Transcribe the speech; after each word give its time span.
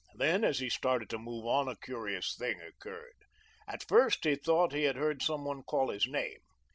Then, 0.15 0.43
as 0.43 0.57
he 0.57 0.67
started 0.71 1.11
to 1.11 1.19
move 1.19 1.45
on, 1.45 1.67
a 1.67 1.75
curious 1.75 2.35
thing 2.35 2.59
occurred. 2.59 3.17
At 3.67 3.85
first, 3.87 4.23
he 4.23 4.33
thought 4.35 4.73
he 4.73 4.85
had 4.85 4.95
heard 4.95 5.21
some 5.21 5.45
one 5.45 5.61
call 5.61 5.91
his 5.91 6.07
name. 6.07 6.39